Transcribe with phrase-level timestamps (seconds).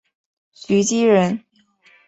[0.53, 1.43] 徐积人。